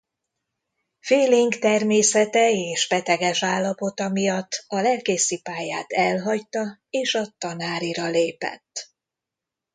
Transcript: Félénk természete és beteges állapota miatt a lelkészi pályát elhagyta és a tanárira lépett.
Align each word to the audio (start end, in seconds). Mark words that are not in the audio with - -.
Félénk 0.99 1.55
természete 1.59 2.51
és 2.51 2.87
beteges 2.89 3.43
állapota 3.43 4.09
miatt 4.09 4.63
a 4.67 4.75
lelkészi 4.79 5.41
pályát 5.41 5.91
elhagyta 5.91 6.79
és 6.89 7.13
a 7.15 7.33
tanárira 7.37 8.07
lépett. 8.07 8.91